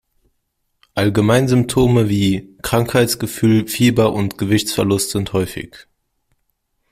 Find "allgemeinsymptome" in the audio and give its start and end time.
0.95-2.09